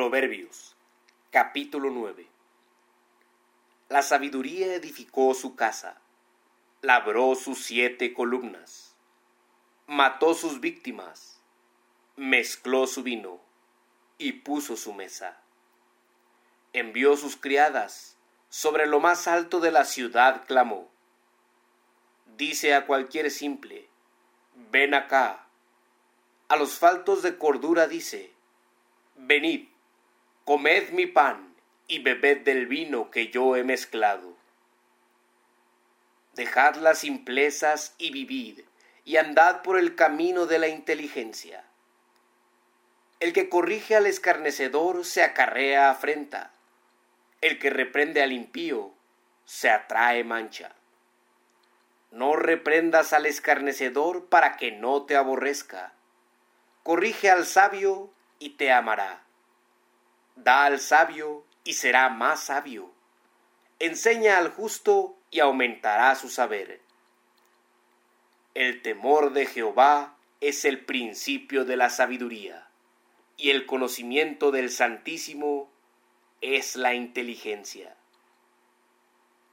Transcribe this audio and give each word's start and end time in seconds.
Proverbios, 0.00 0.76
capítulo 1.30 1.90
9. 1.90 2.26
La 3.90 4.00
sabiduría 4.00 4.74
edificó 4.74 5.34
su 5.34 5.56
casa, 5.56 6.00
labró 6.80 7.34
sus 7.34 7.62
siete 7.62 8.14
columnas, 8.14 8.94
mató 9.86 10.32
sus 10.32 10.58
víctimas, 10.60 11.42
mezcló 12.16 12.86
su 12.86 13.02
vino 13.02 13.42
y 14.16 14.32
puso 14.32 14.78
su 14.78 14.94
mesa. 14.94 15.38
Envió 16.72 17.18
sus 17.18 17.36
criadas, 17.36 18.16
sobre 18.48 18.86
lo 18.86 19.00
más 19.00 19.28
alto 19.28 19.60
de 19.60 19.70
la 19.70 19.84
ciudad 19.84 20.46
clamó. 20.46 20.88
Dice 22.38 22.72
a 22.74 22.86
cualquier 22.86 23.30
simple, 23.30 23.86
ven 24.70 24.94
acá. 24.94 25.46
A 26.48 26.56
los 26.56 26.78
faltos 26.78 27.20
de 27.20 27.36
cordura 27.36 27.86
dice, 27.86 28.32
venid 29.14 29.66
comed 30.50 30.90
mi 30.90 31.06
pan 31.06 31.54
y 31.86 32.00
bebed 32.00 32.38
del 32.38 32.66
vino 32.66 33.12
que 33.12 33.28
yo 33.30 33.54
he 33.54 33.62
mezclado. 33.62 34.34
Dejad 36.34 36.74
las 36.74 36.98
simplezas 36.98 37.94
y 37.98 38.10
vivid, 38.10 38.62
y 39.04 39.16
andad 39.18 39.62
por 39.62 39.78
el 39.78 39.94
camino 39.94 40.46
de 40.46 40.58
la 40.58 40.66
inteligencia. 40.66 41.62
El 43.20 43.32
que 43.32 43.48
corrige 43.48 43.94
al 43.94 44.06
escarnecedor 44.06 45.04
se 45.04 45.22
acarrea 45.22 45.88
afrenta, 45.88 46.50
el 47.40 47.60
que 47.60 47.70
reprende 47.70 48.20
al 48.20 48.32
impío 48.32 48.92
se 49.44 49.70
atrae 49.70 50.24
mancha. 50.24 50.72
No 52.10 52.34
reprendas 52.34 53.12
al 53.12 53.26
escarnecedor 53.26 54.26
para 54.28 54.56
que 54.56 54.72
no 54.72 55.04
te 55.04 55.14
aborrezca. 55.14 55.92
Corrige 56.82 57.30
al 57.30 57.46
sabio 57.46 58.10
y 58.40 58.56
te 58.56 58.72
amará 58.72 59.22
Da 60.42 60.64
al 60.64 60.80
sabio 60.80 61.44
y 61.64 61.74
será 61.74 62.08
más 62.08 62.44
sabio. 62.44 62.90
Enseña 63.78 64.38
al 64.38 64.48
justo 64.48 65.18
y 65.30 65.40
aumentará 65.40 66.14
su 66.14 66.30
saber. 66.30 66.80
El 68.54 68.80
temor 68.80 69.34
de 69.34 69.44
Jehová 69.44 70.16
es 70.40 70.64
el 70.64 70.86
principio 70.86 71.66
de 71.66 71.76
la 71.76 71.90
sabiduría, 71.90 72.68
y 73.36 73.50
el 73.50 73.66
conocimiento 73.66 74.50
del 74.50 74.70
Santísimo 74.70 75.70
es 76.40 76.74
la 76.74 76.94
inteligencia. 76.94 77.94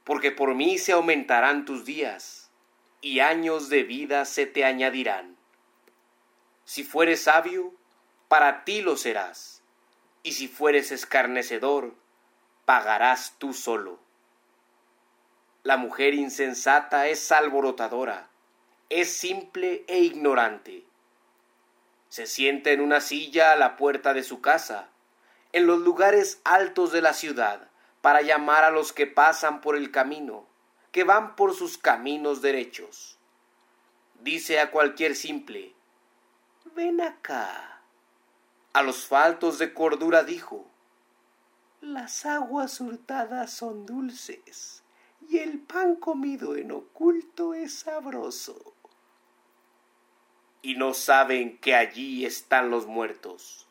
Porque 0.04 0.30
por 0.30 0.54
mí 0.54 0.78
se 0.78 0.92
aumentarán 0.92 1.66
tus 1.66 1.84
días, 1.84 2.50
y 3.02 3.20
años 3.20 3.68
de 3.68 3.82
vida 3.82 4.24
se 4.24 4.46
te 4.46 4.64
añadirán. 4.64 5.36
Si 6.64 6.82
fueres 6.82 7.24
sabio, 7.24 7.74
para 8.28 8.64
ti 8.64 8.80
lo 8.80 8.96
serás 8.96 9.58
y 10.28 10.32
si 10.32 10.46
fueres 10.46 10.92
escarnecedor, 10.92 11.94
pagarás 12.66 13.36
tú 13.38 13.54
solo. 13.54 13.98
La 15.62 15.78
mujer 15.78 16.12
insensata 16.12 17.08
es 17.08 17.32
alborotadora, 17.32 18.28
es 18.90 19.10
simple 19.10 19.86
e 19.88 20.00
ignorante. 20.00 20.84
Se 22.10 22.26
sienta 22.26 22.72
en 22.72 22.82
una 22.82 23.00
silla 23.00 23.52
a 23.52 23.56
la 23.56 23.78
puerta 23.78 24.12
de 24.12 24.22
su 24.22 24.42
casa, 24.42 24.90
en 25.52 25.66
los 25.66 25.78
lugares 25.78 26.42
altos 26.44 26.92
de 26.92 27.00
la 27.00 27.14
ciudad, 27.14 27.70
para 28.02 28.20
llamar 28.20 28.64
a 28.64 28.70
los 28.70 28.92
que 28.92 29.06
pasan 29.06 29.62
por 29.62 29.76
el 29.76 29.90
camino, 29.90 30.46
que 30.92 31.04
van 31.04 31.36
por 31.36 31.54
sus 31.54 31.78
caminos 31.78 32.42
derechos. 32.42 33.16
Dice 34.20 34.60
a 34.60 34.70
cualquier 34.70 35.16
simple, 35.16 35.72
ven 36.74 37.00
acá 37.00 37.77
a 38.72 38.82
los 38.82 39.06
faltos 39.06 39.58
de 39.58 39.72
cordura 39.74 40.24
dijo, 40.24 40.66
Las 41.80 42.26
aguas 42.26 42.80
hurtadas 42.80 43.52
son 43.52 43.86
dulces 43.86 44.82
y 45.28 45.38
el 45.38 45.58
pan 45.58 45.96
comido 45.96 46.56
en 46.56 46.72
oculto 46.72 47.54
es 47.54 47.80
sabroso. 47.80 48.74
Y 50.62 50.74
no 50.74 50.94
saben 50.94 51.58
que 51.58 51.74
allí 51.74 52.24
están 52.24 52.70
los 52.70 52.86
muertos, 52.86 53.66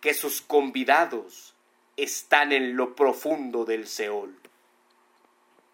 que 0.00 0.14
sus 0.14 0.40
convidados 0.40 1.54
están 1.96 2.52
en 2.52 2.76
lo 2.76 2.94
profundo 2.94 3.64
del 3.64 3.86
Seol. 3.86 4.38